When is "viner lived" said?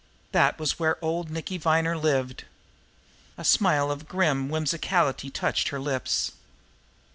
1.59-2.45